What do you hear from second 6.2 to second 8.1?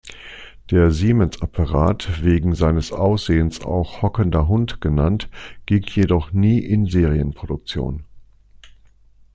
nie in Serienproduktion.